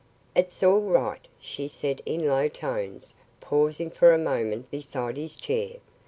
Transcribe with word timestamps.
"It's 0.35 0.63
all 0.63 0.81
right," 0.81 1.19
she 1.39 1.67
said 1.67 2.01
in 2.07 2.27
low 2.27 2.47
tones, 2.47 3.13
pausing 3.39 3.91
for 3.91 4.13
a 4.15 4.17
moment 4.17 4.71
beside 4.71 5.15
his 5.15 5.35
chair. 5.35 5.75